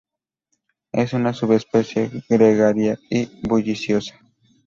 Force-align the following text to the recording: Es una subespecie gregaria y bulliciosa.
Es 0.93 1.13
una 1.13 1.31
subespecie 1.31 2.09
gregaria 2.27 2.97
y 3.11 3.47
bulliciosa. 3.47 4.19